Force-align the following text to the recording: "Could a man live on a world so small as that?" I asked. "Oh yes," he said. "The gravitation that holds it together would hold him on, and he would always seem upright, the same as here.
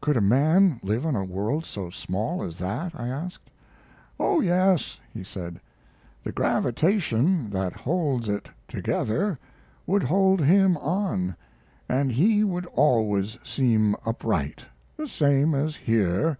"Could 0.00 0.16
a 0.16 0.20
man 0.20 0.78
live 0.84 1.04
on 1.04 1.16
a 1.16 1.24
world 1.24 1.64
so 1.66 1.90
small 1.90 2.44
as 2.44 2.58
that?" 2.58 2.92
I 2.94 3.08
asked. 3.08 3.50
"Oh 4.20 4.38
yes," 4.40 5.00
he 5.12 5.24
said. 5.24 5.58
"The 6.22 6.30
gravitation 6.30 7.50
that 7.50 7.72
holds 7.72 8.28
it 8.28 8.48
together 8.68 9.36
would 9.84 10.04
hold 10.04 10.40
him 10.40 10.76
on, 10.76 11.34
and 11.88 12.12
he 12.12 12.44
would 12.44 12.66
always 12.66 13.36
seem 13.42 13.96
upright, 14.06 14.64
the 14.96 15.08
same 15.08 15.56
as 15.56 15.74
here. 15.74 16.38